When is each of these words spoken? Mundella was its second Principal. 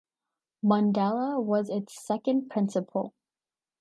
Mundella 0.63 1.39
was 1.39 1.69
its 1.69 2.03
second 2.03 2.49
Principal. 2.49 3.13